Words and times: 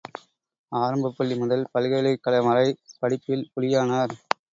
ஆரம்பப்பள்ளி 0.71 1.35
முதல் 1.37 1.65
பல்கலைக்கழகம் 1.71 2.47
வரை 2.47 2.65
படிப்பில் 2.99 3.45
புலியானார்! 3.53 4.15